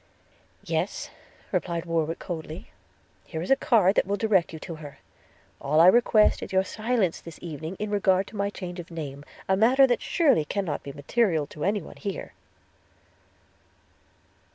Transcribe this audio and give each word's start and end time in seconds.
'Yes,' 0.63 1.11
replied 1.51 1.85
Warwick 1.85 2.17
coldly; 2.17 2.71
'here 3.23 3.43
is 3.43 3.51
a 3.51 3.55
card 3.55 3.93
that 3.93 4.07
will 4.07 4.17
direct 4.17 4.51
you 4.51 4.57
to 4.61 4.75
her– 4.81 4.97
All 5.61 5.79
I 5.79 5.85
request 5.85 6.41
is 6.41 6.51
your 6.51 6.63
silence 6.63 7.21
this 7.21 7.37
evening 7.39 7.75
in 7.77 7.91
regard 7.91 8.25
to 8.29 8.35
my 8.35 8.49
change 8.49 8.79
of 8.79 8.89
name; 8.89 9.23
a 9.47 9.55
matter 9.55 9.85
that 9.85 10.01
surely 10.01 10.43
cannot 10.43 10.81
be 10.81 10.91
material 10.91 11.45
to 11.45 11.63
any 11.63 11.83
one 11.83 11.97
here.' 11.97 12.33